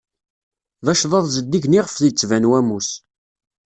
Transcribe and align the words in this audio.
D 0.85 0.87
acḍaḍ 0.91 1.25
zeddigen 1.35 1.77
iɣef 1.79 1.95
ittban 1.99 2.45
wammus. 2.49 2.89